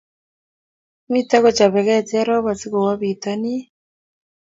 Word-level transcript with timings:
mito 1.11 1.37
kochapegee 1.43 2.01
cherop 2.09 2.45
asigowo 2.51 2.91
bitonin 3.01 3.61